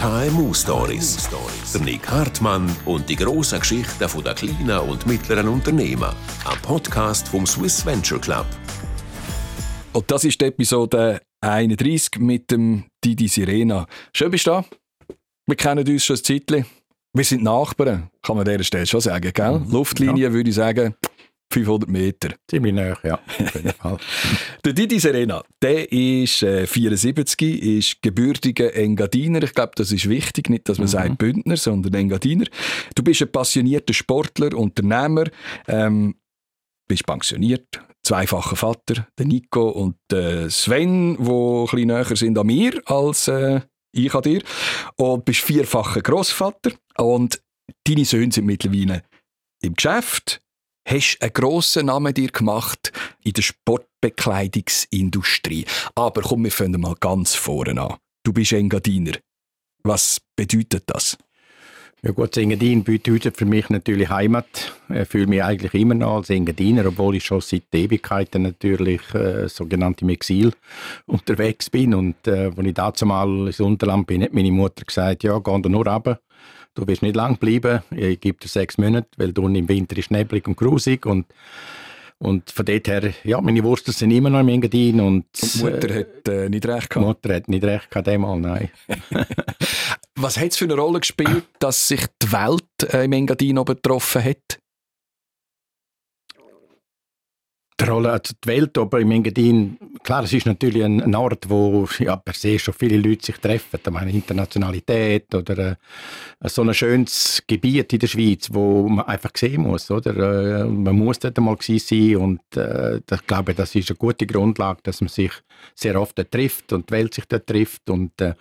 [0.00, 1.28] KMU Stories.
[1.74, 6.08] Der Nick Hartmann und die grossen Geschichten der kleinen und mittleren Unternehmen.
[6.46, 8.46] Ein Podcast vom Swiss Venture Club.
[9.92, 13.86] Und das ist die Episode 31 mit dem Didi Sirena.
[14.14, 14.64] Schön bist du da.
[15.46, 16.64] Wir kennen uns schon ein Zeitchen.
[17.12, 19.58] Wir sind Nachbarn, kann man an dieser Stelle schon sagen, gell?
[19.58, 19.70] Mhm.
[19.70, 20.32] Luftlinie ja.
[20.32, 20.94] würde ich sagen,
[21.52, 22.30] 500 Meter.
[22.48, 23.18] Ziemlich nah, ja.
[24.64, 29.42] der Didi Serena, der ist äh, 74, ist gebürtiger Engadiner.
[29.42, 30.90] Ich glaube, das ist wichtig, nicht, dass man mhm.
[30.90, 32.46] sagt Bündner, sondern Engadiner.
[32.94, 35.24] Du bist ein passionierter Sportler, Unternehmer,
[35.66, 36.14] ähm,
[36.88, 42.46] bist pensioniert, zweifacher Vater, der Nico und der Sven, die ein bisschen näher sind an
[42.46, 43.60] mir als äh,
[43.92, 44.42] ich an dir.
[44.96, 47.42] Und bist vierfacher Großvater und
[47.84, 49.02] deine Söhne sind mittlerweile
[49.62, 50.40] im Geschäft
[50.84, 55.66] hast einen grossen Namen dir gemacht in der Sportbekleidungsindustrie.
[55.94, 57.96] Aber komm, wir fangen mal ganz vorne an.
[58.22, 59.18] Du bist Engadiner.
[59.82, 61.18] Was bedeutet das?
[62.02, 64.72] Ja gut, Engadin bedeutet für mich natürlich Heimat.
[64.88, 69.48] Ich fühle mich eigentlich immer noch als Engadiner, obwohl ich schon seit Ewigkeiten natürlich äh,
[69.48, 70.52] sogenannt im Exil
[71.04, 71.92] unterwegs bin.
[71.92, 75.86] Und äh, als ich dazu ins Unterland bin, hat meine Mutter gesagt, ja, geh nur
[75.86, 76.20] runter
[76.74, 80.10] du wirst nicht lang bleiben, ich gebe dir sechs Monate, weil du im Winter ist
[80.10, 81.26] neblig und grusig und
[82.22, 85.00] und von dort her, ja, meine Wurzeln sind immer noch im Engadin.
[85.00, 87.06] Und, und Mutter äh, hat äh, nicht recht gehabt?
[87.06, 88.68] Mutter hat nicht recht gehabt, einmal, nein.
[90.16, 94.22] Was hat es für eine Rolle gespielt, dass sich die Welt äh, im Engadin betroffen
[94.22, 94.60] hat?
[97.79, 101.88] die Rolle, also die Welt aber im Engadin, klar, es ist natürlich ein, Ort, wo
[101.98, 103.80] ja, per se schon viele Leute sich treffen.
[103.84, 105.76] Ich meine, Internationalität oder äh,
[106.48, 110.60] so ein schönes Gebiet in der Schweiz, wo man einfach sehen muss, oder?
[110.60, 114.80] Äh, man muss dort einmal sein und äh, ich glaube, das ist eine gute Grundlage,
[114.82, 115.32] dass man sich
[115.74, 118.34] sehr oft dort trifft und die Welt sich dort trifft und äh,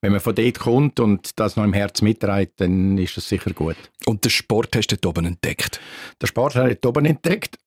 [0.00, 3.52] wenn man von dort kommt und das noch im Herz mitträgt, dann ist das sicher
[3.52, 3.76] gut.
[4.04, 5.80] Und den Sport hast du dort oben entdeckt?
[6.20, 7.58] Den Sport habe ich dort oben entdeckt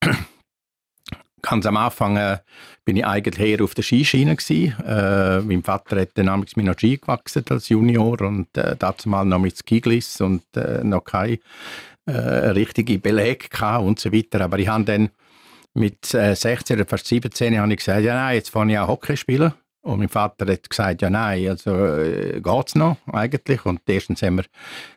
[1.41, 2.37] ganz am Anfang äh,
[2.85, 4.37] bin ich eigentlich eher auf der Skischiene.
[4.49, 9.25] Äh, mein Vater hat dann mir noch Ski gewachsen als Junior und äh, dazu mal
[9.25, 11.39] noch mit Skigliss und äh, noch keine
[12.05, 13.49] äh, richtige Beleg
[13.79, 14.41] und so weiter.
[14.41, 15.09] Aber ich habe dann
[15.73, 18.87] mit äh, 16 oder fast 17 habe ich gesagt, ja nein, jetzt fange ich auch
[18.87, 19.53] Hockey spielen.
[19.87, 23.65] Und mein Vater hat gesagt, ja nein, also äh, es noch eigentlich.
[23.65, 24.43] Und erstens haben wir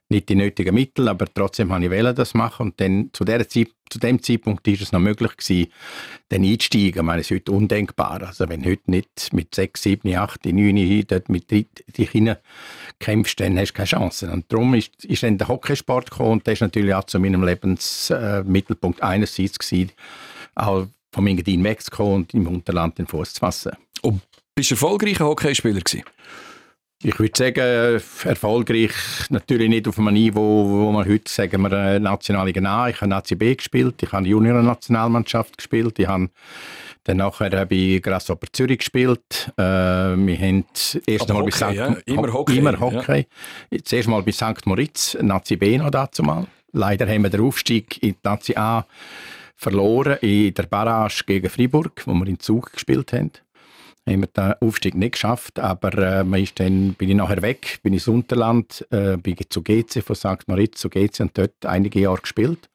[0.08, 2.66] nicht die nötigen Mittel, aber trotzdem habe ich das machen.
[2.66, 5.70] Und dann zu, der Zeit, zu dem Zeitpunkt ist es noch möglich gewesen,
[6.30, 6.96] dann einzusteigen.
[6.96, 8.20] Ich meine, es ist heute undenkbar.
[8.24, 11.68] Also wenn heute nicht mit 6, 7, 8, 9 dort mit dich
[12.98, 14.28] kämpfst, dann hast du keine Chance.
[14.28, 17.44] Und darum ist, ist dann der Hockeysport gekommen und das ist natürlich auch zu meinem
[17.44, 19.92] Lebensmittelpunkt äh, einerseits gewesen,
[20.56, 23.72] auch vom Engadin wegzukommen und im Unterland den Fuß zu fassen.
[24.02, 24.22] Und
[24.60, 26.04] bist du erfolgreicher Hockeyspieler gewesen?
[27.02, 28.92] Ich würde sagen, erfolgreich
[29.30, 32.90] natürlich nicht auf einem Niveau, wo man heute, sagen wir, äh, Nationalliga A.
[32.90, 36.28] Ich habe Nazi B gespielt, ich habe Junior-Nationalmannschaft gespielt, ich habe
[37.04, 39.50] dann nachher bei Grasshopper Zürich gespielt.
[39.56, 40.66] Äh, wir haben
[41.06, 41.72] erst einmal bei St.
[41.72, 41.96] Ja?
[42.04, 42.58] Immer Hockey.
[42.58, 43.26] Immer Hockey.
[43.70, 43.78] Ja.
[43.82, 44.66] Zuerst mal bei St.
[44.66, 46.46] Moritz, Nazi B noch dazu mal.
[46.72, 48.84] Leider haben wir den Aufstieg in die Nazi A
[49.56, 53.30] verloren in der Barrage gegen Freiburg, wo wir in Zug gespielt haben
[54.10, 57.78] haben wir den Aufstieg nicht geschafft, aber äh, man ist dann, bin ich nachher weg,
[57.82, 60.46] bin ins Unterland, äh, bin zu GC von St.
[60.46, 62.68] Moritz zu GC und dort einige Jahre gespielt.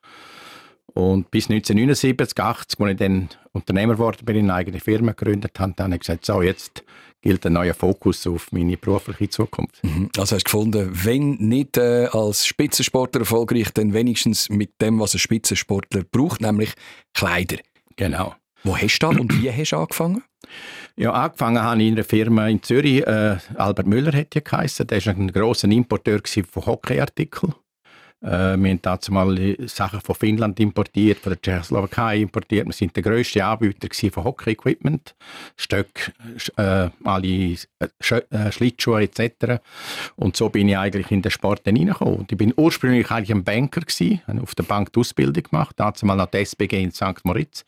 [0.94, 5.74] Und bis 1979, 80, als ich dann Unternehmer geworden bin, eine eigene Firma gegründet habe,
[5.76, 6.86] dann habe ich gesagt, so, jetzt
[7.22, 9.84] gilt ein neuer Fokus auf meine berufliche Zukunft.
[9.84, 10.10] Mhm.
[10.16, 15.16] Also hast du gefunden, wenn nicht äh, als Spitzensportler erfolgreich, dann wenigstens mit dem, was
[15.16, 16.74] ein Spitzensportler braucht, nämlich
[17.14, 17.58] Kleider.
[17.98, 18.36] Genau.
[18.64, 20.24] Wo hast du und wie hast du angefangen?
[20.98, 23.06] Ja, angefangen habe ich in einer Firma in Zürich.
[23.06, 24.88] Äh, Albert Müller hat ja geheißen.
[24.88, 27.54] Der war ein grosser Importeur von Hockeyartikeln.
[28.22, 32.66] Äh, wir haben dazu mal Sachen von Finnland importiert, von der Tschechoslowakei importiert.
[32.66, 35.16] Wir sind der grösste Anbieter von Hockey-Equipment,
[35.58, 36.14] Stöcke,
[36.56, 39.62] äh, alle äh, äh, Schlittschuhe etc.
[40.16, 42.26] Und so bin ich eigentlich in den Sport hineingekommen.
[42.32, 46.16] Ich bin ursprünglich eigentlich ein Banker gewesen, auf der Bank die Ausbildung gemacht, dazu mal
[46.16, 47.26] nach der SBG in St.
[47.26, 47.66] Moritz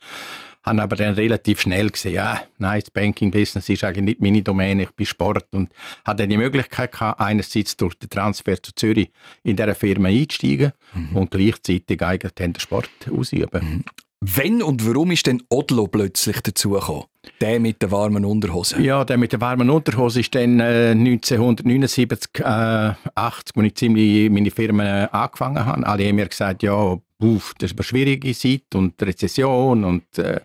[0.67, 4.83] habe aber dann relativ schnell gesehen, ja, nein, das Banking-Business ist eigentlich nicht meine Domäne,
[4.83, 5.69] ich bin Sport und
[6.05, 9.09] hatte dann die Möglichkeit gehabt, einerseits durch den Transfer zu Zürich
[9.43, 11.15] in dieser Firma einzusteigen mhm.
[11.15, 13.61] und gleichzeitig eigentlich den Sport ausüben.
[13.61, 13.83] Mhm.
[14.19, 17.03] Wenn und warum ist denn Odlo plötzlich dazugekommen?
[17.39, 18.81] Der mit der warmen Unterhose?
[18.81, 24.29] Ja, der mit der warmen Unterhose ist dann äh, 1979, äh, 80, als ich ziemlich
[24.31, 25.85] meine Firma angefangen habe.
[25.85, 30.41] Alle haben mir gesagt, ja, uff, das ist eine schwierige Zeit und Rezession und äh,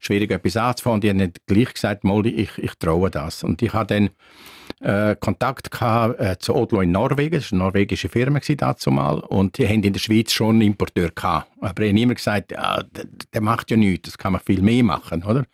[0.00, 1.00] schwierig etwas anzufangen.
[1.00, 3.42] Die haben gleich gesagt, Molly, ich, ich traue das.
[3.42, 4.10] Und ich habe dann
[4.80, 9.18] äh, Kontakt gehabt, äh, zu Odlo in Norwegen, das war eine norwegische Firma dazu mal,
[9.20, 11.50] und die haben in der Schweiz schon einen Importeur gehabt.
[11.60, 14.62] Aber ich habe immer gesagt, ja, der, der, macht ja nichts, das kann man viel
[14.62, 15.44] mehr machen, oder?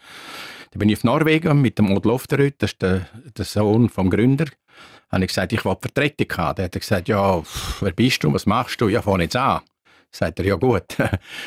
[0.71, 3.07] Dann bin ich auf Norwegen mit dem Odlo Ofterud, das ist der,
[3.37, 4.47] der Sohn vom Gründer,
[5.11, 6.57] habe ich gesagt, ich will Vertretung haben.
[6.57, 7.43] Der hat gesagt, ja,
[7.81, 8.89] wer bist du, was machst du?
[8.89, 9.61] Ja, fang jetzt an.
[10.13, 10.85] Sagt er, ja gut,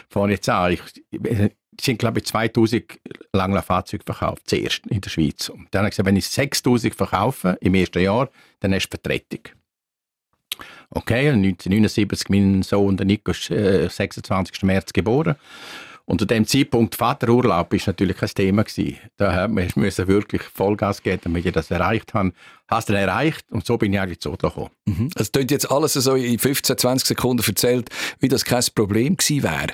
[0.09, 0.73] fang jetzt an.
[0.73, 0.81] Ich,
[1.11, 1.51] es
[1.81, 2.99] sind, glaube ich, 2000
[3.33, 5.49] Langlauf-Fahrzeuge verkauft, zuerst in der Schweiz.
[5.49, 8.29] Und dann habe ich gesagt, wenn ich 6000 verkaufe im ersten Jahr,
[8.59, 9.41] dann hast du Vertretung.
[10.91, 14.61] Okay, 1979, mein Sohn, der Nico, ist äh, 26.
[14.63, 15.35] März geboren.
[16.05, 18.97] Und zu dem Zeitpunkt Vaterurlaub ist natürlich kein Thema gewesen.
[19.15, 22.33] Da musste wirklich Vollgas geben, damit ich das erreicht habe.
[22.67, 24.69] Hast du erreicht und so bin ich eigentlich zu gekommen.
[24.85, 25.09] Mhm.
[25.15, 27.89] Also klingt jetzt alles so in 15, 20 Sekunden erzählt,
[28.19, 29.73] wie das kein Problem gewesen wäre.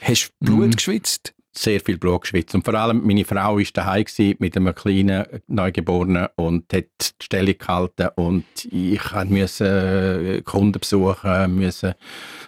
[0.00, 0.76] Hast du Blut mhm.
[0.76, 1.34] geschwitzt?
[1.56, 2.54] Sehr viel Blut geschwitzt.
[2.54, 4.04] Und vor allem meine Frau war daheim
[4.38, 6.84] mit einem kleinen Neugeborenen und hat
[7.20, 8.08] die Stellung gehalten.
[8.16, 11.96] Und ich musste äh, Kunden besuchen, musste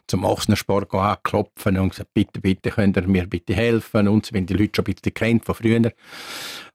[0.07, 4.09] zum Ochsner Sport anklopfen und gesagt, bitte, bitte, könnt ihr mir bitte helfen?
[4.09, 5.93] Und wenn die Leute schon ein bisschen kennt von früher.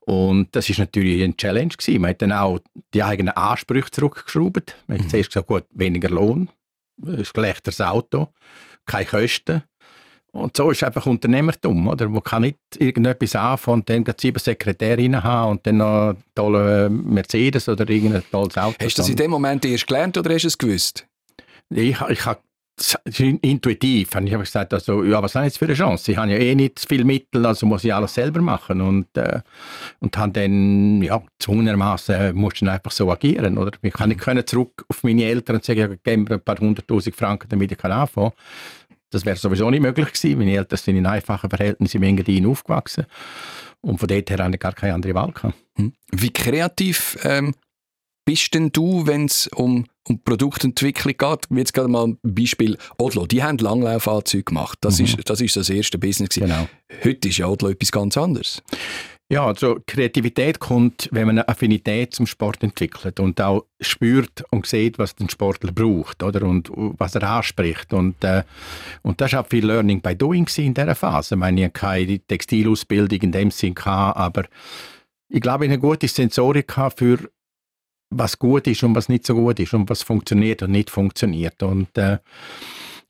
[0.02, 2.02] Und das ist natürlich eine Challenge gewesen.
[2.02, 2.60] Man hat dann auch
[2.94, 4.76] die eigenen Ansprüche zurückgeschraubt.
[4.88, 5.10] Man hat mhm.
[5.10, 6.50] zuerst gesagt, gut, weniger Lohn,
[7.06, 8.30] ein schlechteres Auto,
[8.86, 9.64] keine Kosten.
[10.34, 12.08] Und so ist einfach Unternehmertum, oder?
[12.08, 17.14] Man kann nicht irgendetwas anfangen und dann sieben Sekretärinnen haben und dann noch einen tollen
[17.14, 18.78] Mercedes oder irgendein tolles Auto.
[18.82, 21.06] Hast du das in dem Moment erst gelernt oder hast du es gewusst?
[21.70, 22.40] Ich, ich habe
[23.42, 26.12] intuitiv habe ich gesagt, also, ja, was habe ich jetzt für eine Chance?
[26.12, 28.82] Ich habe ja eh nicht viel Mittel, also muss ich alles selber machen.
[28.82, 29.42] Und, äh,
[30.00, 33.58] und habe dann, ja, zwungenermaßen musste ich einfach so agieren.
[33.58, 33.72] Oder?
[33.82, 37.16] Ich kann nicht können zurück auf meine Eltern und sagen, geben mir ein paar hunderttausend
[37.16, 38.40] Franken, damit ich anfangen kann.
[39.12, 40.40] Das wäre sowieso nicht möglich gewesen.
[40.40, 43.06] Meine Eltern sind in einfachen Verhältnissen im Engadin aufgewachsen.
[43.82, 45.32] Und von dort her hatte ich gar keine andere Wahl.
[45.32, 45.56] Gehabt.
[45.76, 45.94] Hm.
[46.12, 47.54] Wie kreativ ähm,
[48.26, 51.48] bist denn du, wenn es um, um Produktentwicklung geht?
[51.50, 53.26] Jetzt gerade mal ein Beispiel Odlo.
[53.26, 54.78] Die haben Langlaufanzüge gemacht.
[54.82, 55.06] Das, mhm.
[55.06, 56.36] ist, das ist das erste Business.
[56.36, 56.68] Genau.
[57.04, 58.62] Heute ist ja Odlo etwas ganz anderes.
[59.32, 64.66] Ja, also Kreativität kommt, wenn man eine Affinität zum Sport entwickelt und auch spürt und
[64.66, 68.44] sieht, was der Sportler braucht oder und was er anspricht und äh,
[69.04, 71.36] und das auch viel Learning by Doing in dieser Phase.
[71.36, 74.44] Ich meine, ich habe keine Textilausbildung in dem Sinn gehabt, aber
[75.30, 77.30] ich glaube, ich eine gute Sensorik für
[78.12, 81.64] was gut ist und was nicht so gut ist und was funktioniert und nicht funktioniert
[81.64, 82.18] und äh,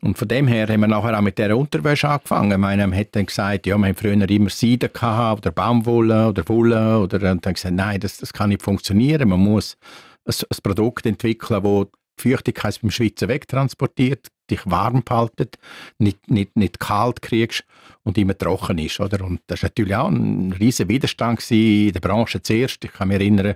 [0.04, 2.52] und von dem her haben wir nachher auch mit dieser Unterwäsche angefangen.
[2.52, 6.30] Ich meine, man hat dann gesagt, ja, wir haben früher immer Seide gehabt, oder Baumwolle
[6.30, 7.00] oder Wolle.
[7.00, 9.30] Oder, und dann gesagt, nein, das, das kann nicht funktionieren.
[9.30, 9.78] Man muss
[10.26, 11.86] ein, ein Produkt entwickeln, das
[12.20, 15.58] die Feuchtigkeit beim Schwitzen wegtransportiert, dich warm behaltet,
[16.00, 17.64] nicht, nicht, nicht kalt kriegst
[18.04, 19.00] und immer trocken ist.
[19.00, 19.24] Oder?
[19.24, 22.84] Und das war natürlich auch ein riesiger Widerstand in der Branche zuerst.
[22.84, 23.56] Ich kann mich erinnern,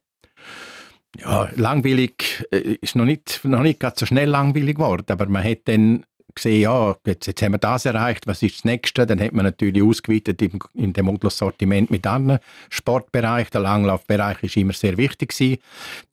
[1.18, 5.60] Ja, langweilig äh, ist noch nicht, noch nicht so schnell langweilig geworden, aber man hat
[5.66, 6.06] dann
[6.36, 9.06] gesehen, ja, jetzt, jetzt haben wir das erreicht, was ist das Nächste?
[9.06, 13.52] Dann hat man natürlich ausgeweitet im, in dem Modus-Sortiment mit anderen Sportbereichen.
[13.54, 15.62] Der Langlaufbereich ist immer sehr wichtig gewesen.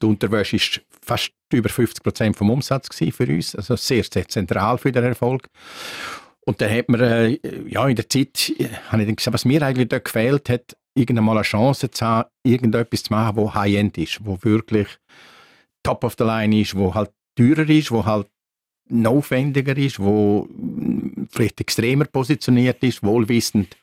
[0.01, 4.79] Die Unterwäsche ist fast über 50 Prozent vom Umsatz für uns, also sehr, sehr zentral
[4.79, 5.49] für den Erfolg.
[6.45, 9.45] Und dann hat man, äh, ja, in der Zeit, äh, habe ich dann gesagt, was
[9.45, 13.53] mir eigentlich dort gefehlt hat, irgendwann mal eine Chance zu haben, irgendetwas zu machen, wo
[13.53, 14.89] High-End ist, wo wirklich
[15.83, 18.29] top of the line ist, wo halt teurer ist, wo halt
[19.07, 20.49] aufwendiger ist, wo
[21.31, 23.77] vielleicht extremer positioniert ist, wohlwissend,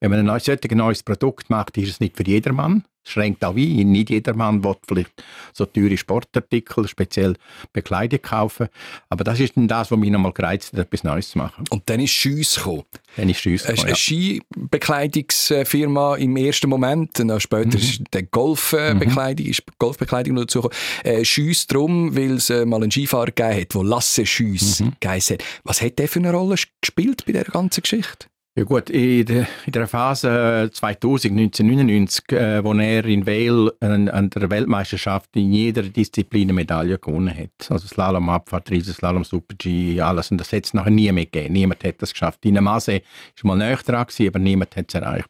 [0.00, 0.26] wenn man ein
[0.70, 2.84] ein neues Produkt macht, ist es nicht für jedermann.
[3.04, 3.92] Schränkt auch ein.
[3.92, 5.12] Nicht jedermann will vielleicht
[5.52, 7.36] so teure Sportartikel, speziell
[7.72, 8.68] Bekleidung kaufen.
[9.08, 11.64] Aber das ist dann das, was mich nochmal gereizt hat, etwas Neues zu machen.
[11.70, 12.84] Und dann ist Schüss gekommen.
[13.16, 13.96] Dann ist Schüss gekommen, Eine ja.
[13.96, 17.82] Skibekleidungsfirma im ersten Moment, dann später mhm.
[17.82, 19.50] ist die Golfbekleidung, mhm.
[19.50, 20.76] ist Golfbekleidung noch dazugekommen.
[21.04, 24.92] Äh, Schüss drum, weil es äh, mal einen Skifahrer gegeben hat, der Lasse Schüss mhm.
[25.00, 25.44] geheißen hat.
[25.64, 28.29] Was hat der für eine Rolle gespielt bei dieser ganzen Geschichte?
[28.56, 34.08] Ja gut, in der, in der Phase 2000, 1999, äh, wo er in Vail an,
[34.08, 40.00] an, der Weltmeisterschaft in jeder Disziplin eine Medaille gewonnen hat, also Slalom, Abfahrt, Riesenslalom, Super-G,
[40.00, 41.52] alles, und das hat es nachher nie mehr gegeben.
[41.52, 42.44] Niemand hat das geschafft.
[42.44, 43.02] In der Masse
[43.40, 45.28] war mal näher dran, gewesen, aber niemand hat es erreicht.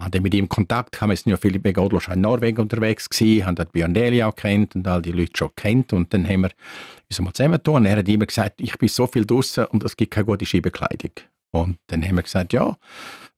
[0.00, 3.54] Hatte mit ihm Kontakt, haben wir ja Philippe Godlo schon in Norwegen unterwegs gewesen, haben
[3.54, 6.50] dort Björn Deli auch kennt und all die Leute schon kennt und dann haben wir
[7.08, 10.12] uns mal zusammengetan er hat immer gesagt, ich bin so viel draußen und es gibt
[10.12, 11.12] keine gute Skibekleidung.
[11.52, 12.76] Und dann haben wir gesagt, ja,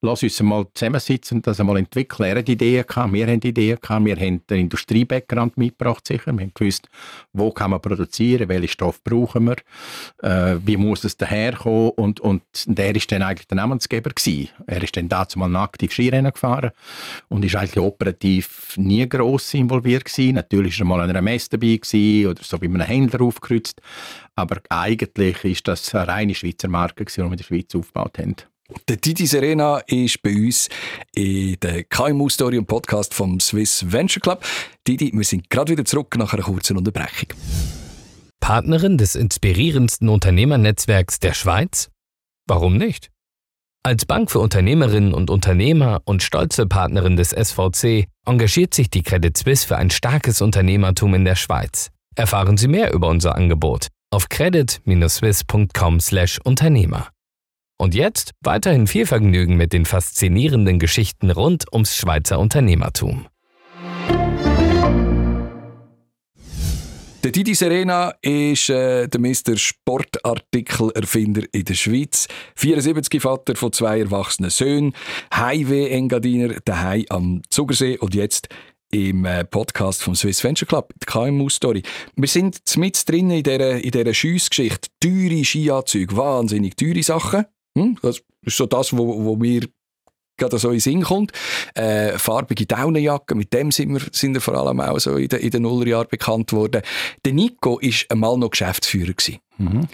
[0.03, 2.29] lass uns mal zusammensitzen und das einmal entwickeln.
[2.29, 6.33] Er hat Ideen gehabt, wir haben Ideen gehabt, wir haben den Industrie-Background mitgebracht sicher.
[6.33, 6.89] Wir haben gewusst,
[7.33, 9.57] wo kann man produzieren, welchen Stoff brauchen wir,
[10.23, 14.49] äh, wie muss es daherkommen und, und der ist dann eigentlich der Namensgeber gewesen.
[14.67, 16.73] Er ist dann dazu mal aktiv Skirennen gefahren
[17.29, 20.35] und ist eigentlich operativ nie gross involviert gewesen.
[20.35, 23.23] Natürlich war er mal an einer Messe dabei gewesen oder so wie man einen Händler
[23.23, 23.81] aufgekreuzt.
[24.35, 28.35] Aber eigentlich ist das eine reine Schweizer Marke, die wir in der Schweiz aufgebaut haben.
[28.89, 30.69] Der Didi Serena ist bei uns
[31.15, 34.45] in der KMU-Story und Podcast vom Swiss Venture Club.
[34.87, 37.29] Didi, wir sind gerade wieder zurück nach einer kurzen Unterbrechung.
[38.41, 41.91] Partnerin des inspirierendsten Unternehmernetzwerks der Schweiz?
[42.47, 43.11] Warum nicht?
[43.85, 49.37] Als Bank für Unternehmerinnen und Unternehmer und stolze Partnerin des SVC engagiert sich die Credit
[49.37, 51.91] Suisse für ein starkes Unternehmertum in der Schweiz.
[52.15, 57.09] Erfahren Sie mehr über unser Angebot auf credit-swiss.com/Unternehmer.
[57.83, 63.27] Und jetzt weiterhin viel Vergnügen mit den faszinierenden Geschichten rund ums Schweizer Unternehmertum.
[67.25, 69.57] Der Didi Serena ist äh, der Mr.
[69.57, 72.29] Sportartikelerfinder in der Schweiz.
[72.55, 74.95] 74 Vater von zwei erwachsenen Söhnen,
[75.35, 78.47] Highway-Engadiner, daheim am Zugersee und jetzt
[78.93, 81.83] im äh, Podcast vom Swiss Venture Club, die KMU-Story.
[82.15, 84.89] Wir sind mit drin in dieser, in dieser Schiessgeschichte.
[85.01, 87.45] Teure Skianzüge, wahnsinnig teure Sachen.
[87.77, 87.99] Hm?
[88.03, 89.69] Das ist so das, wo, wo mir
[90.37, 91.33] gerade so in den Sinn kommt.
[91.75, 95.41] Äh, farbige Daunenjacke, mit dem sind wir, sind wir vor allem auch so in den,
[95.41, 96.83] in den Nullerjahren bekannt worden.
[97.25, 99.15] Der Nico war einmal noch Geschäftsführer.
[99.59, 99.89] Mhm.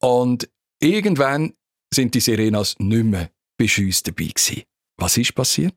[0.00, 0.48] Und
[0.80, 1.52] irgendwann
[1.92, 4.62] sind die Serenas nicht mehr bei uns dabei gewesen.
[4.96, 5.74] Was ist passiert?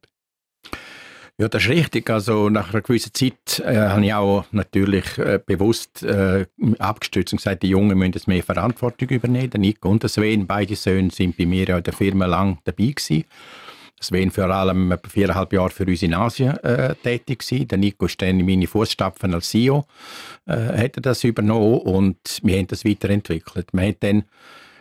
[1.38, 2.10] Ja, das ist richtig.
[2.10, 6.46] Also nach einer gewissen Zeit äh, habe ich auch natürlich äh, bewusst äh,
[6.80, 9.50] abgestützt und gesagt, die Jungen müssen jetzt mehr Verantwortung übernehmen.
[9.50, 12.60] Der Nico und der Sven, beide Söhne, sind bei mir ja in der Firma lang
[12.64, 13.26] dabei gewesen.
[14.00, 17.68] Sven vor allem viereinhalb Jahre für uns in Asien äh, tätig gewesen.
[17.68, 19.86] Der Nico ist dann in meine Fußstapfen als CEO,
[20.46, 23.74] äh, hat er das übernommen und wir haben das weiterentwickelt.
[23.74, 24.24] Man hat dann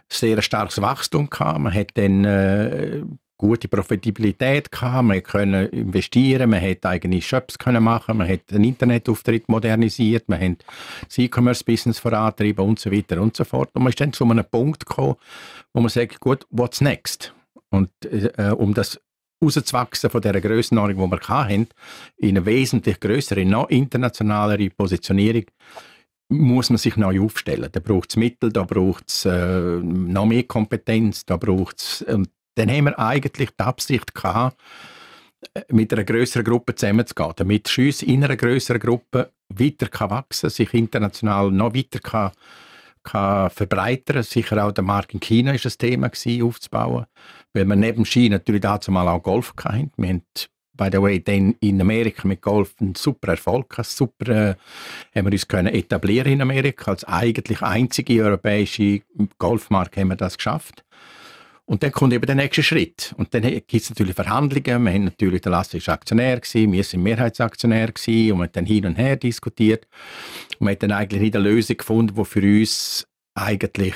[0.08, 1.58] sehr starkes Wachstum gehabt.
[1.58, 3.02] Man hat dann äh,
[3.44, 8.64] gute Profitabilität gehabt, man konnte investieren, man konnte eigene Shops können machen, man hat den
[8.64, 10.64] Internetauftritt modernisiert, man hat
[11.06, 13.68] das E-Commerce-Business vorantrieben und so weiter und so fort.
[13.74, 15.16] Und man ist dann zu einem Punkt gekommen,
[15.74, 17.34] wo man sagt, gut, what's next?
[17.68, 18.98] Und äh, um das
[19.42, 21.68] rauszuwachsen von dieser Grössenordnung, die wir hatten,
[22.16, 25.44] in eine wesentlich größere, noch internationalere Positionierung,
[26.30, 27.68] muss man sich neu aufstellen.
[27.70, 32.04] Da braucht es Mittel, da braucht es äh, noch mehr Kompetenz, da braucht es,
[32.54, 34.56] dann haben wir eigentlich die Absicht gehabt,
[35.68, 40.72] mit einer größeren Gruppe zusammenzugehen, damit Schüss in einer größeren Gruppe weiter kann wachsen sich
[40.72, 42.32] international noch weiter kann,
[43.02, 47.04] kann verbreitern Sicher auch der Markt in China ist ein Thema gewesen, aufzubauen,
[47.52, 49.92] weil wir neben Ski natürlich dazu mal auch Golf hatten.
[49.96, 50.22] Wir haben
[50.76, 53.88] by the way, dann in Amerika mit Golf einen super Erfolg gehabt.
[53.88, 54.54] Super äh,
[55.14, 56.90] haben wir uns können etablieren in Amerika.
[56.90, 59.02] Als eigentlich einzige europäische
[59.38, 60.84] Golfmarke haben wir das geschafft.
[61.66, 63.14] Und dann kommt eben der nächste Schritt.
[63.16, 64.84] Und dann gibt es natürlich Verhandlungen.
[64.84, 68.52] Wir haben natürlich, der Lasse war Aktionär, gewesen, wir sind Mehrheitsaktionär gewesen, und wir haben
[68.52, 69.86] dann hin und her diskutiert.
[70.58, 73.94] Und wir haben dann eigentlich nicht eine Lösung gefunden, die für uns eigentlich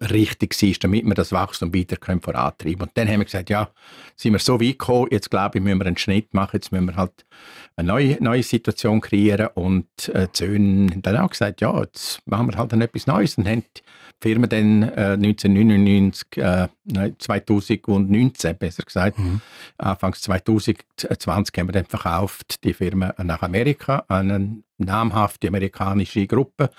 [0.00, 3.70] richtig war, damit wir das Wachstum weiter können vorantreiben Und dann haben wir gesagt, ja,
[4.16, 6.86] sind wir so weit gekommen, jetzt glaube ich, müssen wir einen Schnitt machen, jetzt müssen
[6.86, 7.26] wir halt
[7.76, 12.48] eine neue, neue Situation kreieren und äh, Söhne haben dann auch gesagt, ja, jetzt machen
[12.48, 13.64] wir halt dann etwas Neues und haben
[14.20, 16.68] Firma dann äh, 1999, äh,
[17.18, 19.40] 2019 besser gesagt, mhm.
[19.76, 26.70] Anfangs 2020 haben wir dann verkauft, die Firma nach Amerika, an eine namhafte amerikanische Gruppe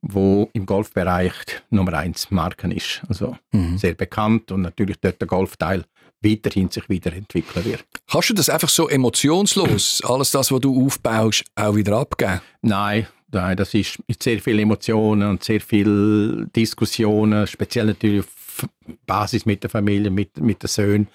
[0.00, 1.32] wo im Golfbereich
[1.70, 3.02] Nummer eins Marken ist.
[3.08, 3.78] Also mhm.
[3.78, 5.84] sehr bekannt und natürlich dort der Golfteil
[6.20, 7.84] weiterhin sich weiterentwickeln wird.
[8.10, 12.40] Kannst du das einfach so emotionslos, alles das, was du aufbaust, auch wieder abgeben?
[12.62, 18.68] Nein, nein, das ist mit sehr viel Emotionen und sehr viel Diskussionen, speziell natürlich auf
[19.06, 21.08] Basis mit der Familie, mit, mit den Söhnen,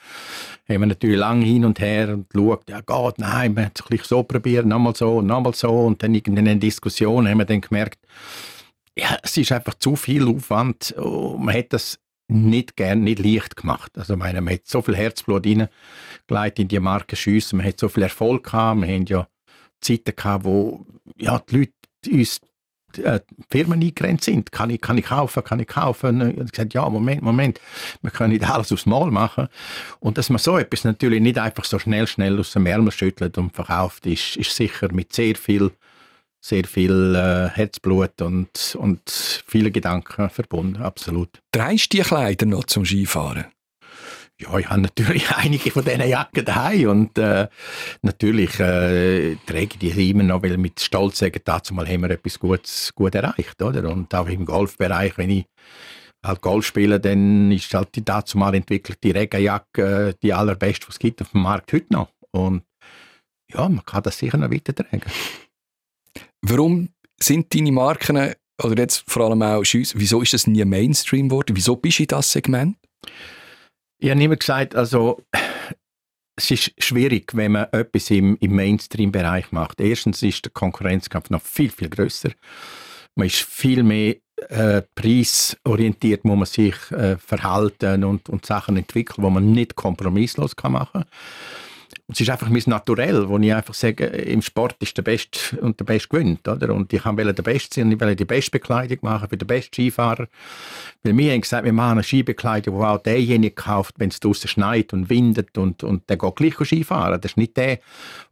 [0.70, 4.08] haben wir natürlich lange hin und her und geschaut, ja Gott, nein, wir haben es
[4.08, 8.00] so probiert, nochmal so, nochmal so und dann in einer Diskussion haben wir dann gemerkt,
[8.98, 10.94] ja, es ist einfach zu viel Aufwand.
[10.98, 13.98] Man hat das nicht gern, nicht leicht gemacht.
[13.98, 17.90] Also meine, man hat so viel Herzblut reingelegt in die Marke Schüsse, man hat so
[17.90, 19.28] viel Erfolg gehabt, wir haben ja
[19.82, 20.86] Zeiten gehabt, wo
[21.18, 21.73] ja, die Leute
[22.08, 22.40] uns
[22.98, 23.20] äh,
[23.50, 24.52] Firmen eingegrenzt sind.
[24.52, 26.22] Kann ich, kann ich kaufen, kann ich kaufen?
[26.22, 27.60] Und gesagt, ja, Moment, Moment,
[28.02, 29.48] wir können nicht alles aufs Mal machen.
[30.00, 33.38] Und dass man so etwas natürlich nicht einfach so schnell, schnell aus dem Ärmel schüttelt
[33.38, 35.72] und verkauft, ist, ist sicher mit sehr viel
[36.46, 39.02] sehr viel äh, Herzblut und, und
[39.48, 41.30] viele Gedanken verbunden, absolut.
[41.54, 43.46] Dreist die Kleider noch zum Skifahren?
[44.42, 47.48] Ja, ich habe natürlich einige von diesen Jacken daheim und äh,
[48.02, 52.12] natürlich äh, trage ich die immer noch, weil mit Stolz sagen, dazu mal haben wir
[52.12, 53.90] etwas Gutes, gut erreicht, oder?
[53.92, 55.46] Und auch im Golfbereich, wenn ich
[56.26, 60.96] halt Golf spiele, dann ist halt die dazu mal entwickelte Regenjacke äh, die allerbeste, was
[60.96, 62.10] es gibt auf dem Markt heute noch.
[62.32, 62.64] Und
[63.54, 65.04] ja, man kann das sicher noch weitertragen.
[66.42, 71.30] Warum sind deine Marken, oder jetzt vor allem auch Schüsse, wieso ist das nie Mainstream
[71.30, 71.56] geworden?
[71.56, 72.78] Wieso bist du in das Segment?
[74.04, 75.24] Ich habe immer gesagt, also
[76.36, 79.80] es ist schwierig, wenn man etwas im, im Mainstream-Bereich macht.
[79.80, 82.32] Erstens ist der Konkurrenzkampf noch viel, viel größer.
[83.16, 84.18] Man ist viel mehr
[84.50, 90.58] äh, preisorientiert, muss man sich äh, verhalten und, und Sachen entwickeln, wo man nicht kompromisslos
[90.58, 91.06] kann machen kann.
[92.14, 95.80] Es ist einfach mein Naturell, wo ich einfach sage, im Sport ist der Beste und
[95.80, 96.48] der Beste gewinnt.
[96.48, 96.72] Oder?
[96.72, 99.48] Und ich will der Beste sein und ich will die beste Bekleidung machen für den
[99.48, 100.28] besten Skifahrer.
[101.02, 104.48] Weil wir haben gesagt, wir machen eine Skibekleidung, die auch derjenige kauft, wenn es draußen
[104.48, 107.20] schneit und windet und, und der geht gleich Skifahren.
[107.20, 107.80] Das ist nicht der,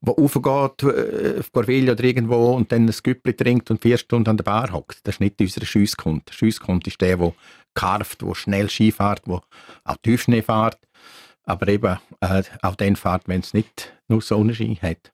[0.02, 4.30] der raufgeht äh, auf Corville oder irgendwo und dann ein Güppli trinkt und vier Stunden
[4.30, 5.00] an der Bar hockt.
[5.06, 6.22] Das ist nicht unser Schiesskunde.
[6.28, 7.34] Der Schiesskunde ist der, der
[7.74, 9.42] karft, der schnell Skifahrt, der
[9.86, 10.78] auch Tiefschnee fährt
[11.46, 15.12] aber eben äh, auch dann fährt, wenn es nicht nur Sonnenschein hat.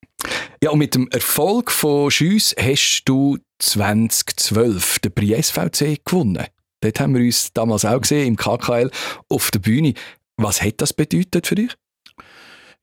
[0.64, 6.46] Ja, und mit dem Erfolg von Schüss hast du 2012 den Prix SVC gewonnen.
[6.82, 8.92] Dort haben wir uns damals auch gesehen, im KKL,
[9.30, 9.94] auf der Bühne.
[10.38, 11.76] Was hat das bedeutet für dich?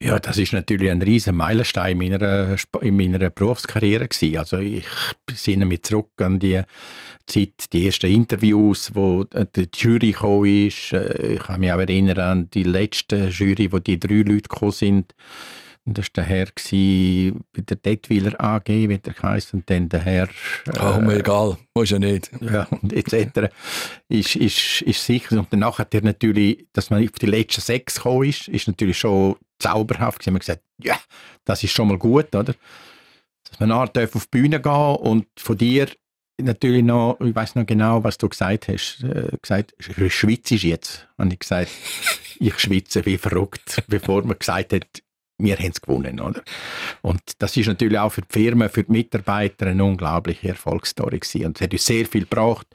[0.05, 4.37] Ja, das ist natürlich ein riesen Meilenstein in meiner, in meiner Berufskarriere gewesen.
[4.37, 4.85] Also ich
[5.25, 6.61] besinne mich zurück an die
[7.27, 10.93] Zeit, die ersten Interviews, wo die Jury gekommen ist.
[10.93, 14.73] Äh, ich kann mich auch erinnern an die letzte Jury, wo die drei Leute gekommen
[14.73, 15.15] sind.
[15.87, 20.01] Und das war der Herr bei der Detwiler AG, wie der heisst, und dann der
[20.01, 20.29] Herr...
[20.67, 22.31] Äh, oh, mir egal, muss ja nicht.
[22.41, 23.53] Ja, und etc.
[24.09, 25.39] ist, ist, ist sicher.
[25.39, 28.99] Und danach hat er natürlich, dass man auf die letzten sechs gekommen ist, ist natürlich
[28.99, 30.23] schon zauberhaft.
[30.23, 30.99] Sie haben gesagt, ja,
[31.45, 32.55] das ist schon mal gut, oder?
[33.51, 35.89] Dass man nachher auf die Bühne gehen und von dir
[36.39, 39.75] natürlich noch, ich weiß noch genau, was du gesagt hast, äh, gesagt,
[40.09, 41.09] schwitzt jetzt.
[41.17, 41.71] Und ich gesagt,
[42.41, 45.04] ich schwitze wie verrückt, bevor man gesagt hat,
[45.39, 46.43] wir haben es gewonnen, oder?
[47.03, 51.47] Und das ist natürlich auch für die Firmen, für die Mitarbeiter eine unglaubliche Erfolgsstory gewesen.
[51.47, 52.67] Und es hat uns sehr viel gebraucht,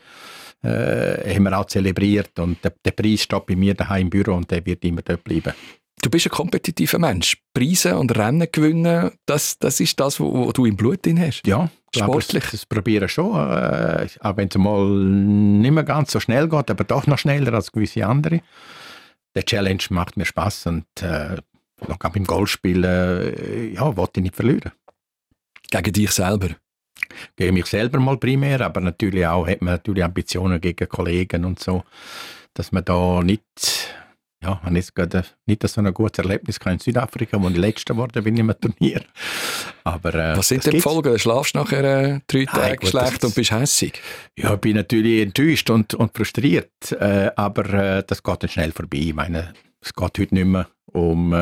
[0.62, 4.34] äh, haben wir auch zelebriert und der, der Preis steht bei mir daheim im Büro
[4.34, 5.54] und der wird immer dort bleiben.
[6.02, 7.38] Du bist ein kompetitiver Mensch.
[7.54, 11.46] Preise und Rennen gewinnen, das, das ist das, was du im Blut drin hast.
[11.46, 12.46] Ja, sportlich.
[12.52, 16.84] Das probiere schon, äh, auch wenn es mal nicht mehr ganz so schnell geht, aber
[16.86, 18.42] doch noch schneller als gewisse andere.
[19.36, 21.38] Der Challenge macht mir Spaß und äh,
[21.88, 24.72] noch beim Golfspielen, äh, ja, wollte ich nicht verlieren.
[25.70, 26.50] Gegen dich selber?
[27.36, 31.60] Gegen mich selber mal primär, aber natürlich auch hat man natürlich Ambitionen gegen Kollegen und
[31.60, 31.84] so,
[32.54, 33.96] dass man da nicht
[34.42, 38.24] ja, ich jetzt gerade nicht so ein gutes Erlebnis in Südafrika, wo ich Letzter geworden
[38.24, 39.02] bin im Turnier.
[39.84, 41.12] Aber, äh, Was sind denn die Folgen?
[41.12, 44.02] Du schlafst nachher äh, drei Tage gut, schlecht und bist hässig?
[44.38, 48.72] Ja, ich bin natürlich enttäuscht und, und frustriert, äh, aber äh, das geht dann schnell
[48.72, 49.00] vorbei.
[49.00, 51.34] Ich meine, es geht heute nicht mehr um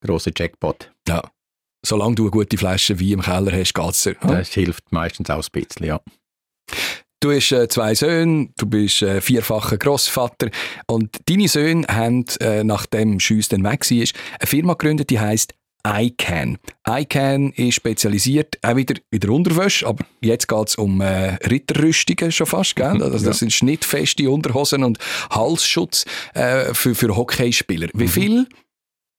[0.00, 0.92] grosse Jackpot.
[1.08, 1.22] Ja.
[1.84, 4.16] Solange du eine gute Flasche Wein im Keller hast, geht es dir.
[4.20, 6.00] Das hilft meistens auch ein bisschen, ja.
[7.20, 10.50] Du hast äh, zwei Söhne, du bist äh, vierfacher Großvater
[10.86, 15.54] und deine Söhne haben, äh, nachdem Schüss dann weg war, eine Firma gegründet, die heißt
[15.86, 16.58] iCan.
[16.88, 22.32] iCan ist spezialisiert auch wieder in der Unterwäsche, aber jetzt geht es um äh, Ritterrüstungen
[22.32, 22.76] schon fast.
[22.76, 23.02] Gell?
[23.02, 23.32] Also das ja.
[23.32, 24.98] sind schnittfeste Unterhosen und
[25.30, 26.04] Halsschutz
[26.34, 27.88] äh, für, für Hockeyspieler.
[27.94, 28.00] Mhm.
[28.00, 28.48] Wie viel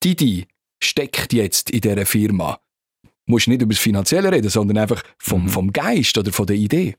[0.04, 0.46] Didi
[0.82, 2.60] steckt jetzt in dieser Firma?
[3.04, 5.50] Du musst nicht über das Finanzielle reden, sondern einfach vom, mhm.
[5.50, 6.96] vom Geist oder von der Idee.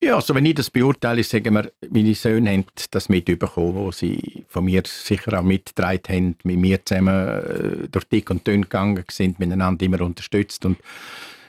[0.00, 4.44] Ja, also wenn ich das beurteile, sagen wir, meine Söhne haben das mitbekommen, wo sie
[4.48, 9.04] von mir sicher auch mitgetragen haben, mit mir zusammen äh, durch dick und dünn gegangen
[9.10, 10.78] sind, miteinander immer unterstützt und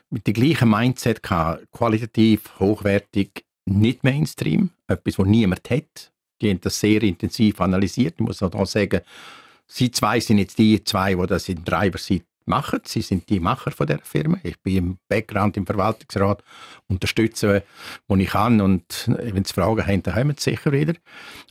[0.10, 6.12] mit dem gleichen Mindset gehabt, qualitativ, hochwertig, nicht Mainstream, etwas, was niemand hat.
[6.42, 8.16] Die haben das sehr intensiv analysiert.
[8.18, 9.02] Ich muss auch sagen,
[9.70, 12.82] sie zwei sind jetzt die zwei, die das in Driver Seat machen.
[12.84, 14.38] Sie sind die Macher von der Firma.
[14.44, 16.44] Ich bin im Background im Verwaltungsrat,
[16.88, 17.64] unterstütze,
[18.08, 20.96] wo ich kann und wenn sie Fragen haben, dann haben sie sicher wieder.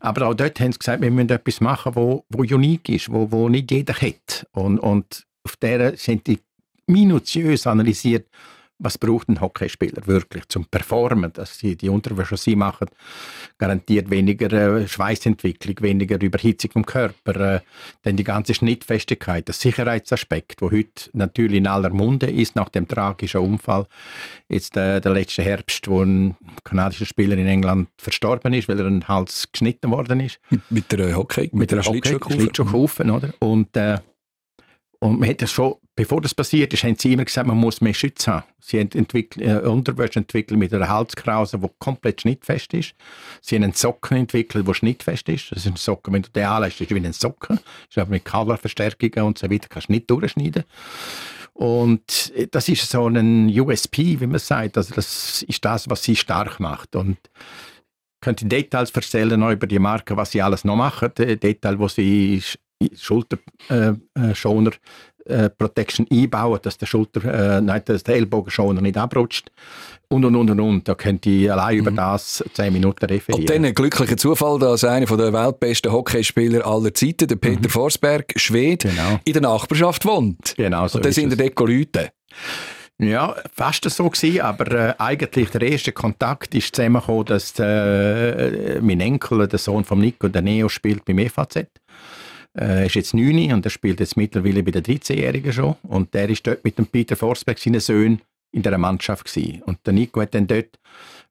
[0.01, 3.31] Aber auch dort haben sie gesagt, wir müssen etwas machen, wo, wo unique ist, wo,
[3.31, 4.47] wo nicht jeder hat.
[4.53, 6.41] Und, und auf der sind die
[6.87, 8.29] minutiös analysiert,
[8.79, 12.89] was braucht ein Hockeyspieler wirklich zum Performen, dass sie die Unterwäsche, sie machen,
[13.59, 17.61] garantiert weniger äh, Schweißentwicklung, weniger Überhitzung vom Körper, äh,
[18.03, 22.87] dann die ganze Schnittfestigkeit, der Sicherheitsaspekt, wo heute natürlich in aller Munde ist nach dem
[22.87, 23.87] tragischen Unfall,
[24.49, 28.87] jetzt äh, der letzte Herbst, wo ein kanadischer Spieler in England verstorben ist, weil er
[28.87, 30.39] einen Hals geschnitten worden ist.
[30.71, 33.33] Mit der Hockey, mit, mit der Schlittschuhkufe, oder?
[33.41, 33.99] Und äh,
[35.01, 37.81] und man hat das schon, bevor das passiert ist, haben sie immer gesagt, man muss
[37.81, 38.45] mehr Schutz haben.
[38.61, 42.95] Sie haben entwickelt, äh, Unterwäsche entwickelt mit einer Halskrause, die komplett schnittfest ist.
[43.41, 45.51] Sie haben einen Socken entwickelt, der schnittfest ist.
[45.51, 47.57] Das ist ein Socken, wenn du den anlegst, ist wie ein Socken.
[47.57, 50.63] Das ist aber mit Colorverstärkungen und so weiter, kannst du nicht durchschneiden.
[51.53, 54.77] Und das ist so ein USP, wie man sagt.
[54.77, 56.95] Also das ist das, was sie stark macht.
[56.95, 57.19] Und
[58.21, 61.11] könnte Details erzählen über die Marke, was sie alles noch machen.
[61.17, 62.41] Detail, wo sie
[62.97, 64.71] Schulterschoner
[65.29, 69.51] äh, Protection einbauen, dass der Schulter, äh, nein, dass der Ellbogenschoner nicht abrutscht
[70.09, 70.89] und und und und und.
[70.89, 71.81] Da könnte ich allein mhm.
[71.81, 73.43] über das zehn Minuten referieren.
[73.43, 77.71] Und dann ein glücklicher Zufall, dass einer der weltbesten Hockeyspieler aller Zeiten, der Peter mhm.
[77.71, 79.21] Forsberg, Schwede, genau.
[79.25, 80.55] in der Nachbarschaft wohnt.
[80.57, 82.11] Genau so Und dann sind er dort Leute.
[83.01, 89.01] Ja, fast so gewesen, aber äh, eigentlich der erste Kontakt ist zusammengekommen, dass äh, mein
[89.01, 91.67] Enkel, der Sohn von Nico, der Neo, spielt beim EVZ.
[92.59, 95.77] Er äh, ist jetzt 9 und er spielt jetzt mittlerweile bei den 13-Jährigen schon.
[95.83, 99.63] Und der ist dort mit dem Peter Forsberg, seinen Söhnen, in dieser Mannschaft gewesen.
[99.63, 100.79] Und der Nico hat dann dort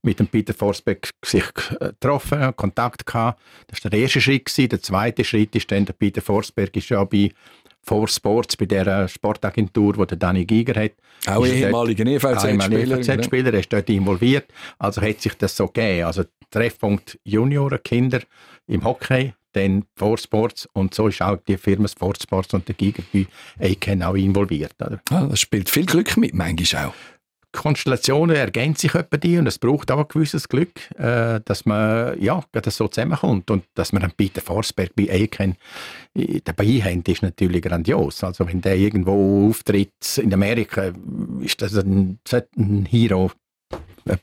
[0.04, 1.44] mit dem Peter Forsberg sich
[1.80, 3.42] äh, getroffen, Kontakt gehabt.
[3.68, 4.46] Das war der erste Schritt.
[4.46, 4.70] Gewesen.
[4.70, 7.32] Der zweite Schritt ist dann, der Peter Forsberg ist ja bei
[7.82, 10.92] For Sports, bei der Sportagentur, die der Dani Giger hat.
[11.26, 13.00] Auch ehemaliger EVZ-Spieler.
[13.00, 14.46] EVZ-Spieler, er ist dort involviert.
[14.78, 16.06] Also hat sich das so gegeben.
[16.06, 18.22] Also Treffpunkt Junioren, Kinder
[18.68, 23.28] im Hockey, dann Forsports und so ist auch die Firma Forsports und der Giga bei
[23.60, 24.76] Aiken auch involviert.
[24.80, 25.00] Oder?
[25.10, 26.94] Ah, das spielt viel Glück mit, manchmal auch.
[27.58, 32.20] Konstellationen ergänzen sich etwa die und es braucht auch ein gewisses Glück, äh, dass man
[32.22, 35.56] ja, das so zusammenkommt und dass man dann Peter Forsberg bei Aiken
[36.44, 38.24] dabei haben, ist natürlich grandios.
[38.24, 40.92] Also wenn der irgendwo auftritt in Amerika,
[41.42, 42.20] ist das ein,
[42.58, 43.32] ein Hero,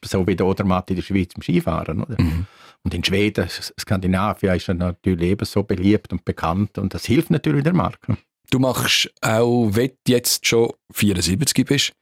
[0.04, 2.02] so wie der Odermatt in der Schweiz im Skifahren.
[2.02, 2.20] Oder?
[2.20, 2.46] Mhm.
[2.82, 7.64] Und in Schweden, Skandinavien ist er natürlich ebenso beliebt und bekannt und das hilft natürlich
[7.64, 8.18] der Marke.
[8.50, 11.92] Du machst auch, wenn du jetzt schon 74 bist,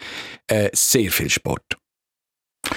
[0.49, 1.79] äh, sehr viel Sport.
[2.65, 2.75] Du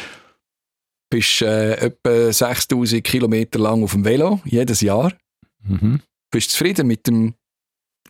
[1.10, 5.14] bist äh, etwa 6000 Kilometer lang auf dem Velo, jedes Jahr.
[5.64, 6.02] Mhm.
[6.32, 7.34] Bist du zufrieden mit dem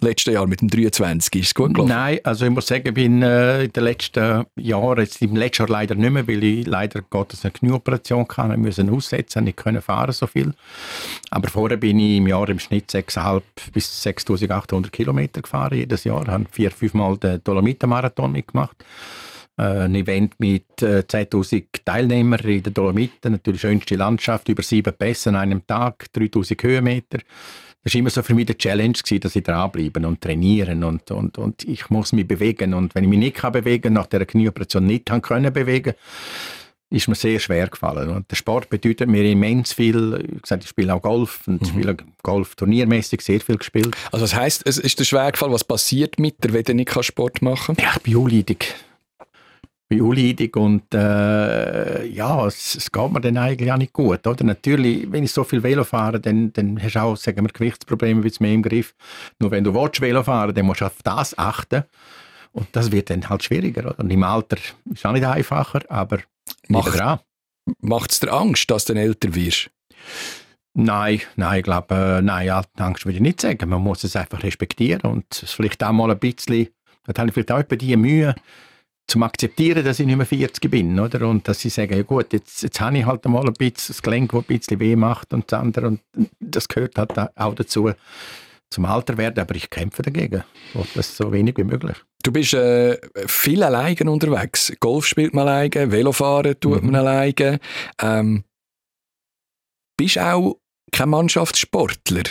[0.01, 1.41] letzten Jahr mit dem 23?
[1.41, 1.89] Ist es gut gelaufen?
[1.89, 5.63] Nein, also ich muss sagen, ich bin äh, in den letzten Jahren, jetzt im letzten
[5.63, 9.57] Jahr leider nicht mehr, weil ich leider Gottes eine Knieoperation hatte, ich musste aussetzen, nicht
[9.57, 10.53] können fahren so viel.
[11.31, 13.41] Aber vorher bin ich im Jahr im Schnitt 6.500
[13.73, 18.75] bis 6.800 Kilometer gefahren jedes Jahr, habe vier, fünf Mal den Dolomiten-Marathon mitgemacht.
[19.57, 24.93] Äh, ein Event mit äh, 10.000 Teilnehmern in den Dolomiten, natürlich schönste Landschaft, über sieben
[24.93, 27.19] Pässe an einem Tag, 3.000 Höhenmeter
[27.85, 31.11] das war immer so für mich die Challenge, gewesen, dass ich dranbleibe und trainieren und,
[31.11, 32.73] und, und ich muss mich bewegen.
[32.73, 35.93] Und wenn ich mich nicht kann bewegen nach der Knieoperation nicht kann können bewegen,
[36.89, 38.09] ist mir sehr schwer gefallen.
[38.09, 40.27] Und der Sport bedeutet mir immens viel.
[40.33, 41.65] Ich, gesagt, ich spiele auch Golf und mhm.
[41.67, 43.95] spiele Golf turniermäßig sehr viel gespielt.
[44.11, 45.51] Also das heißt, es ist der schwer gefallen.
[45.53, 47.81] Was passiert mit dir, wenn du nicht Sport machen kannst?
[47.81, 48.73] Ja, ich bin unleidig
[49.91, 54.25] unleidig und äh, ja, es, es, geht mir dann eigentlich auch nicht gut.
[54.25, 54.43] Oder?
[54.43, 58.23] Natürlich, wenn ich so viel Velo fahre, dann, dann hast du auch sagen wir, Gewichtsprobleme
[58.23, 58.95] wie mehr im Griff.
[59.39, 61.83] Nur wenn du willst, Velo fahren dann musst du auf das achten.
[62.51, 63.85] Und das wird dann halt schwieriger.
[63.85, 63.99] Oder?
[63.99, 66.19] Und im Alter ist es auch nicht einfacher, aber
[66.67, 66.99] Macht,
[67.81, 69.69] Macht es dir Angst, dass du dann älter wirst?
[70.73, 73.69] Nein, nein, ich glaube, äh, nein, Angst würde ich nicht sagen.
[73.69, 76.67] Man muss es einfach respektieren und es vielleicht auch mal ein bisschen,
[77.05, 78.35] da habe ich vielleicht auch bei die Mühe,
[79.07, 81.27] zum akzeptieren, dass ich nicht mehr 40 bin, oder?
[81.27, 84.01] Und dass sie sagen, ja gut, jetzt, jetzt habe ich halt mal ein bisschen das
[84.01, 86.01] Gelenk, das ein bisschen weh macht und das andere und
[86.39, 87.91] das gehört halt auch dazu.
[88.71, 90.43] zum Alter werden, aber ich kämpfe dagegen.
[90.73, 91.97] Ich das so wenig wie möglich.
[92.23, 94.73] Du bist äh, viel alleine unterwegs.
[94.79, 96.91] Golf spielt man alleine, Velofahren tut mhm.
[96.91, 97.59] man alleine.
[98.01, 98.43] Ähm,
[99.95, 100.57] bist auch
[100.91, 102.23] kein Mannschaftssportler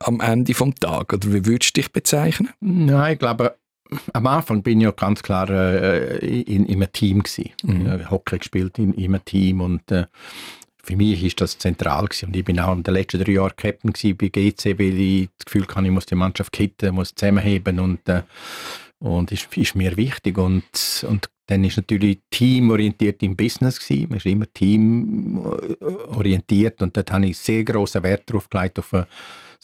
[0.00, 1.18] am Ende des Tages?
[1.18, 2.50] Oder wie würdest du dich bezeichnen?
[2.60, 3.56] Nein, ich glaube,
[4.12, 7.50] am Anfang bin ich ja ganz klar äh, in, in einem Team gewesen.
[7.62, 8.10] Mhm.
[8.10, 10.06] Hockey gespielt in, in einem Team und äh,
[10.82, 12.26] für mich ist das zentral gewesen.
[12.26, 15.46] Und ich bin auch in den letzten drei Jahren Captain bei GC, weil ich das
[15.46, 18.22] Gefühl hatte, ich muss die Mannschaft kitten, muss zusammenheben und äh,
[19.04, 20.64] und ist, ist mir wichtig und,
[21.08, 24.08] und dann ist natürlich teamorientiert im Business gewesen.
[24.08, 29.06] Man ist immer teamorientiert und dort habe ich sehr großen Wert darauf gelegt, auf eine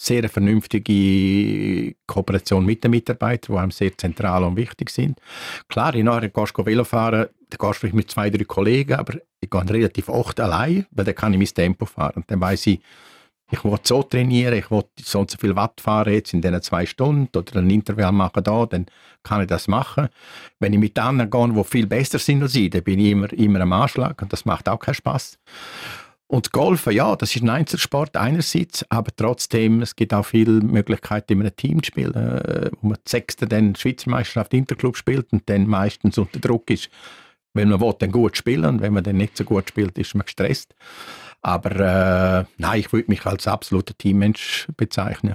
[0.03, 5.21] sehr vernünftige Kooperation mit den Mitarbeitern, die einem sehr zentral und wichtig sind.
[5.69, 9.19] Klar, in nachher gehst du Velo fahren, dann gehst du mit zwei, drei Kollegen, aber
[9.41, 12.15] ich gehe relativ oft allein, weil dann kann ich mein Tempo fahren.
[12.17, 12.81] Und dann weiß ich,
[13.51, 16.63] ich will so trainieren, ich will so und so viel Watt fahren jetzt in diesen
[16.63, 18.87] zwei Stunden oder ein Intervall machen da, dann
[19.23, 20.09] kann ich das machen.
[20.61, 23.31] Wenn ich mit anderen gehe, die viel besser sind als ich, dann bin ich immer,
[23.35, 25.39] immer am Anschlag und das macht auch keinen Spaß.
[26.31, 31.33] Und Golfen, ja, das ist ein Einzelsport einerseits, aber trotzdem, es gibt auch viele Möglichkeiten,
[31.33, 35.51] in einem Team zu spielen, äh, wo man Sechste dann Schweizer Meisterschaft Interclub spielt und
[35.51, 36.89] dann meistens unter Druck ist,
[37.53, 40.15] wenn man will, dann gut spielen und wenn man dann nicht so gut spielt, ist
[40.15, 40.73] man gestresst.
[41.43, 45.35] Aber äh, nein, ich würde mich als absoluter Teammensch bezeichnen.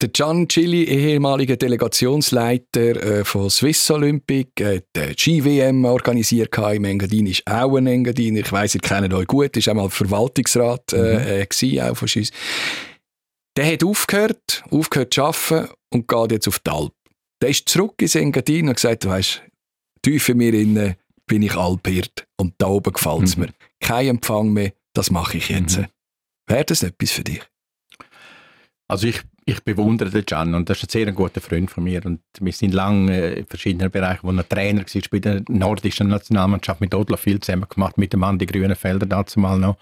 [0.00, 7.26] Der Gian Chili, ehemaliger Delegationsleiter äh, von Swiss Olympic, äh, der GWM organisiert im Engadin,
[7.26, 8.38] ist auch ein Engadiner.
[8.38, 11.40] Ich weiss, ihr kennt euch gut, ist auch mal Verwaltungsrat äh, mhm.
[11.40, 12.30] äh, gewesen, auch von uns.
[13.56, 16.94] Der hat aufgehört, aufgehört zu arbeiten und geht jetzt auf die Alp.
[17.42, 19.42] Der ist zurück ins Engadin und hat gesagt, du weißt,
[20.02, 20.94] tief in mir innen
[21.26, 23.46] bin ich Alphirt und da oben gefällt es mhm.
[23.46, 23.52] mir.
[23.80, 25.78] Kein Empfang mehr, das mache ich jetzt.
[25.78, 25.86] Mhm.
[26.46, 27.42] Wäre das etwas für dich?
[28.86, 32.04] Also ich, ich bewundere den Can und das ist ein sehr guter Freund von mir
[32.04, 36.82] und wir sind lange in verschiedenen Bereichen, wo er Trainer war bei der nordischen Nationalmannschaft
[36.82, 39.78] mit Odla viel zusammen gemacht, mit dem Mann die grünen Felder dazu mal noch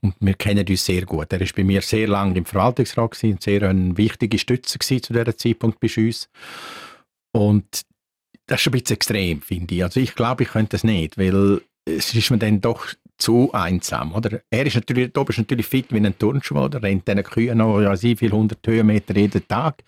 [0.00, 1.32] und wir kennen uns sehr gut.
[1.32, 5.36] Er ist bei mir sehr lange im Verwaltungsrat gewesen, sehr eine wichtige Stütze zu dieser
[5.36, 6.28] Zeitpunkt bei uns
[7.30, 7.82] und
[8.46, 9.84] das ist ein bisschen extrem, finde ich.
[9.84, 14.14] Also ich glaube, ich könnte das nicht, weil es ist mir dann doch zu einsam.
[14.14, 14.40] Oder?
[14.50, 17.80] Er ist natürlich, Tobi ist natürlich fit wie ein Turnschuh, oder rennt diesen Kühen noch
[17.80, 19.82] ja, wie viele hundert Höhenmeter jeden Tag.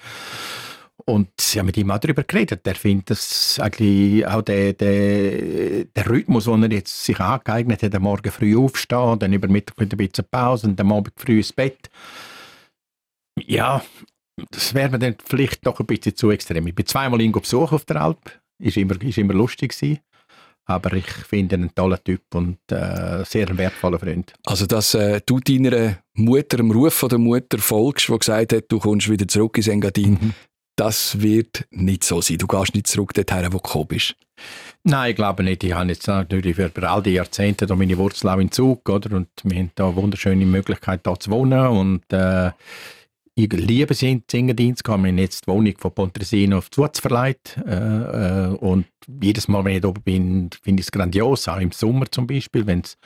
[1.07, 2.67] Und sie haben mit ihm auch darüber geredet.
[2.67, 7.95] Er findet das eigentlich auch der, der, der Rhythmus, den er jetzt sich angeeignet hat,
[7.95, 11.39] am Morgen früh aufstehen, dann über Mittag mit ein bisschen Pause und am Abend früh
[11.39, 11.91] ins Bett.
[13.39, 13.85] Ja,
[14.51, 16.67] das wäre mir dann vielleicht doch ein bisschen zu extrem.
[16.69, 18.41] Ich bin zweimal ihn besucht auf der Alp.
[18.59, 20.01] Ist immer, ist immer lustig gewesen.
[20.66, 24.33] Aber ich finde ihn einen tollen Typ und äh, sehr ein wertvoller Freund.
[24.44, 28.64] Also, dass äh, du deiner Mutter, dem Ruf von der Mutter folgst, die gesagt hat,
[28.68, 30.35] du kommst wieder zurück ins Engadin, mhm.
[30.77, 32.38] das wird nicht so sein.
[32.38, 34.16] Du gehst nicht zurück dorthin, wo du gekommen bist.
[34.85, 35.64] Nein, ich glaube nicht.
[35.64, 39.16] Ich habe jetzt natürlich für all die Jahrzehnte da meine Wurzeln auch in Zug, oder?
[39.16, 41.66] Und wir haben da eine wunderschöne Möglichkeit, hier zu wohnen.
[41.66, 42.50] Und äh,
[43.37, 44.83] ich liebe es, in Zingendienst.
[44.85, 47.57] Ich habe mir jetzt die Wohnung von Pontresino auf Zuz verleiht.
[47.66, 48.87] Äh, äh, und
[49.20, 51.49] jedes Mal, wenn ich da oben bin, finde ich es grandios.
[51.49, 52.66] Auch im Sommer zum Beispiel.
[52.66, 52.97] Wenn's,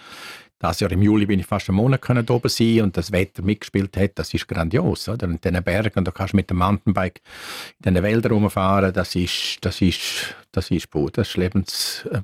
[0.58, 3.42] das Jahr im Juli bin ich fast einen Monat können oben sein und das Wetter
[3.42, 5.08] mitgespielt hat, das ist grandios.
[5.08, 5.26] Oder?
[5.26, 7.22] In diesen Bergen, da kannst du mit dem Mountainbike
[7.84, 8.92] in den Wäldern rumfahren.
[8.92, 11.16] Das ist, das ist, das ist gut.
[11.16, 12.20] Das ist lebens, äh,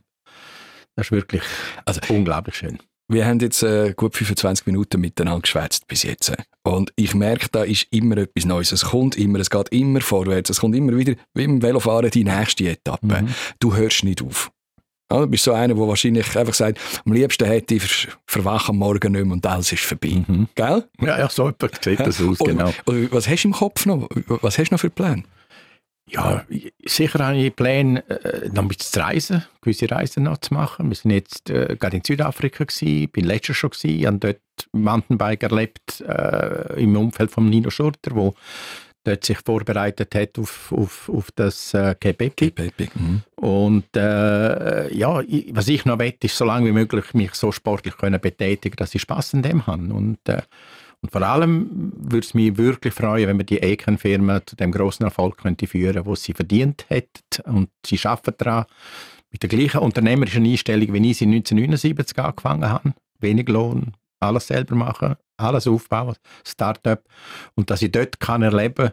[0.95, 1.43] das ist wirklich
[1.87, 2.79] also, unglaublich schön.
[3.09, 6.33] Wir haben jetzt äh, gut 25 Minuten miteinander geschwätzt bis jetzt.
[6.63, 8.73] Und ich merke, da ist immer etwas Neues.
[8.73, 10.49] Es kommt immer, es geht immer vorwärts.
[10.49, 13.23] Es kommt immer wieder, wie im Velofahren, die nächste Etappe.
[13.23, 13.29] Mhm.
[13.61, 14.51] Du hörst nicht auf.
[15.13, 18.79] Ja, du bist so einer, der wahrscheinlich einfach sagt, am liebsten hätte ich verwache am
[18.79, 20.25] Morgen nicht mehr und alles ist vorbei.
[20.27, 20.49] Mhm.
[20.55, 20.85] Gell?
[21.03, 22.73] Ja, ja, so sieht das aus, genau.
[22.87, 24.09] Und, und was hast du im Kopf noch?
[24.41, 25.25] Was hast du noch für Pläne?
[26.07, 26.45] Ja,
[26.85, 30.91] sicher habe ich Pläne, äh, noch ein bisschen zu reisen, gewisse Reisen noch zu machen.
[30.91, 34.41] Wir sind jetzt äh, gerade in Südafrika gewesen, bin letztes schon gewesen, habe dort
[34.73, 38.35] Mountainbike erlebt äh, im Umfeld von Nino Schurter, wo
[39.05, 42.91] dort sich vorbereitet hat auf, auf, auf das äh.
[42.95, 43.23] Mhm.
[43.37, 47.53] Und äh, ja, ich, was ich noch will, ist so lange wie möglich mich so
[47.53, 49.93] sportlich können betätigen, dass ich Spaß an dem habe.
[49.93, 50.43] Und äh,
[51.05, 55.05] und vor allem würde es mich wirklich freuen, wenn wir die Eken-Firma zu dem großen
[55.05, 57.45] Erfolg könnte führen, wo sie verdient hat.
[57.45, 58.65] Und sie arbeiten daran
[59.31, 62.95] mit der gleichen unternehmerischen Einstellung, wie ich sie 1979 angefangen habe.
[63.19, 67.05] Wenig Lohn, alles selber machen, alles aufbauen, Start-up.
[67.55, 68.93] Und dass ich dort kann erleben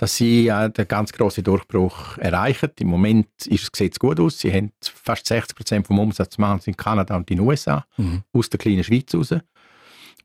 [0.00, 2.70] dass sie äh, den ganz grossen Durchbruch erreichen.
[2.78, 4.38] Im Moment ist das Gesetz gut aus.
[4.38, 8.22] Sie haben fast 60 Prozent vom Umsatz machen in Kanada und in den USA, mhm.
[8.32, 9.34] aus der kleinen Schweiz raus.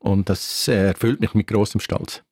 [0.06, 2.22] Und das erfüllt mich mit großem Stolz.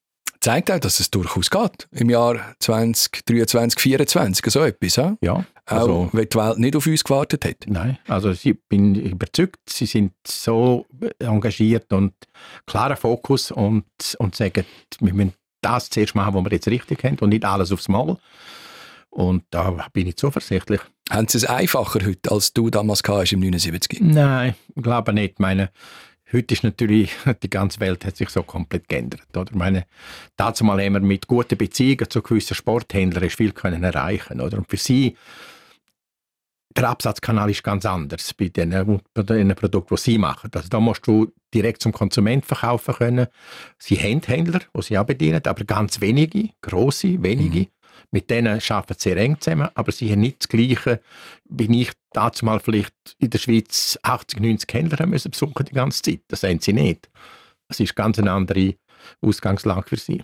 [0.40, 1.88] zeigt auch, dass es durchaus geht.
[1.90, 4.94] Im Jahr 2023, 2024, so etwas.
[4.96, 5.16] Ja?
[5.22, 7.56] Ja, Also, auch wenn die Welt nicht auf uns gewartet hat.
[7.66, 10.86] Nein, also ich bin überzeugt, sie sind so
[11.18, 12.12] engagiert und
[12.66, 13.86] klarer Fokus und,
[14.18, 14.64] und sagen,
[15.00, 18.18] wir müssen das zuerst machen, was wir jetzt richtig haben und nicht alles aufs Mal.
[19.10, 20.80] Und da bin ich zuversichtlich.
[21.10, 24.00] Haben sie es einfacher heute, als du damals hast im 79?
[24.00, 25.34] Nein, ich glaube nicht.
[25.34, 25.70] Ich meine,
[26.34, 29.22] heute ist natürlich, die ganze Welt hat sich so komplett geändert.
[29.34, 29.50] Oder?
[29.50, 29.86] Ich meine,
[30.36, 34.58] dazu mal haben wir mit guten Beziehungen zu gewissen Sporthändlern viel können erreichen oder?
[34.58, 35.16] Und für sie,
[36.76, 40.50] der Absatzkanal ist ganz anders bei den, bei den Produkten, die sie machen.
[40.52, 43.26] Also da musst du direkt zum Konsument verkaufen können.
[43.78, 47.60] Sie haben Händler, die sie auch bedienen, aber ganz wenige, grosse, wenige.
[47.60, 47.66] Mhm.
[48.10, 51.00] Mit denen arbeiten sie sehr eng zusammen, aber sie haben nicht das Gleiche,
[51.48, 55.74] wie ich dazu mal vielleicht in der Schweiz 80, 90 Händler haben müssen besuchen die
[55.74, 56.20] ganze Zeit.
[56.28, 57.10] Das haben sie nicht.
[57.68, 58.74] Das ist ganz eine andere
[59.20, 60.22] Ausgangslage für sie.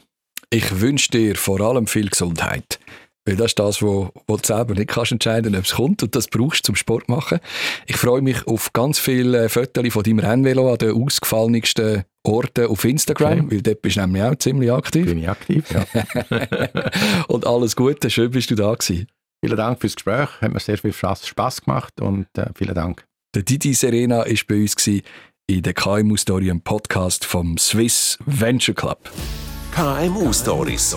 [0.50, 2.80] Ich wünsche dir vor allem viel Gesundheit.
[3.26, 6.16] Weil das ist das, wo, wo du selber nicht kannst entscheiden ob es kommt und
[6.16, 7.38] das brauchst du zum Sport machen.
[7.86, 12.84] Ich freue mich auf ganz viele Fotos von deinem Rennvelo an den ausgefallensten Orten auf
[12.84, 13.50] Instagram, okay.
[13.50, 15.06] weil dort bist du nämlich auch ziemlich aktiv.
[15.06, 15.84] Bin ich aktiv, ja.
[17.28, 19.06] und alles Gute, schön bist du da gewesen.
[19.42, 23.06] Vielen Dank fürs Gespräch, hat mir sehr viel Spaß gemacht und äh, vielen Dank.
[23.34, 28.74] Der Didi Serena war bei uns in der KMU Story, im Podcast vom Swiss Venture
[28.74, 29.10] Club.
[29.74, 30.94] KMU Stories.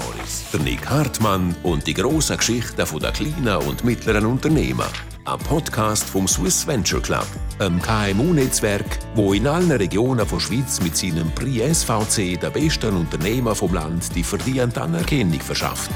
[0.52, 4.88] Der Nick Hartmann und die grossen Geschichten der kleinen und mittleren Unternehmen.
[5.26, 7.28] Ein Podcast vom Swiss Venture Club,
[7.60, 13.56] einem KMU-Netzwerk, wo in allen Regionen der Schweiz mit seinem Prix SVC den besten Unternehmen
[13.56, 15.92] vom Land die verdiente Anerkennung verschafft.